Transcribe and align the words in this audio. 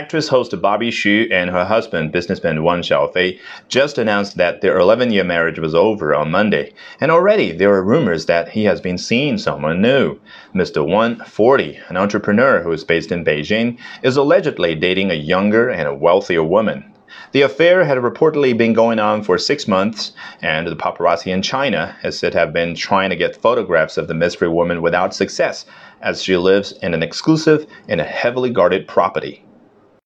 Actress 0.00 0.28
host 0.28 0.58
Barbie 0.62 0.90
Hsu 0.90 1.28
and 1.30 1.50
her 1.50 1.66
husband, 1.66 2.10
businessman 2.10 2.64
Wang 2.64 2.80
Xiaofei, 2.80 3.38
just 3.68 3.98
announced 3.98 4.38
that 4.38 4.62
their 4.62 4.78
11 4.78 5.12
year 5.12 5.24
marriage 5.24 5.58
was 5.58 5.74
over 5.74 6.14
on 6.14 6.30
Monday, 6.30 6.72
and 7.02 7.10
already 7.10 7.52
there 7.52 7.74
are 7.74 7.84
rumors 7.84 8.24
that 8.24 8.48
he 8.48 8.64
has 8.64 8.80
been 8.80 8.96
seeing 8.96 9.36
someone 9.36 9.82
new. 9.82 10.18
Mr. 10.54 10.88
Wang, 10.88 11.16
40, 11.16 11.78
an 11.90 11.98
entrepreneur 11.98 12.62
who 12.62 12.72
is 12.72 12.82
based 12.82 13.12
in 13.12 13.26
Beijing, 13.26 13.76
is 14.02 14.16
allegedly 14.16 14.74
dating 14.74 15.10
a 15.10 15.14
younger 15.14 15.68
and 15.68 15.86
a 15.86 15.94
wealthier 15.94 16.42
woman. 16.42 16.82
The 17.32 17.42
affair 17.42 17.84
had 17.84 17.98
reportedly 17.98 18.56
been 18.56 18.72
going 18.72 18.98
on 18.98 19.22
for 19.22 19.36
six 19.36 19.68
months, 19.68 20.12
and 20.40 20.66
the 20.66 20.76
paparazzi 20.76 21.30
in 21.30 21.42
China 21.42 21.94
is 22.02 22.18
said 22.18 22.32
have 22.32 22.54
been 22.54 22.74
trying 22.74 23.10
to 23.10 23.16
get 23.16 23.36
photographs 23.36 23.98
of 23.98 24.08
the 24.08 24.14
mystery 24.14 24.48
woman 24.48 24.80
without 24.80 25.14
success, 25.14 25.66
as 26.00 26.22
she 26.22 26.38
lives 26.38 26.72
in 26.80 26.94
an 26.94 27.02
exclusive 27.02 27.66
and 27.86 28.00
a 28.00 28.04
heavily 28.04 28.48
guarded 28.48 28.88
property. 28.88 29.44